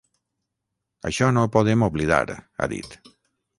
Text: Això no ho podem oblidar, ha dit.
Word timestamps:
Això 1.09 1.29
no 1.35 1.45
ho 1.47 1.51
podem 1.57 1.87
oblidar, 1.89 2.23
ha 2.65 2.71
dit. 2.75 3.01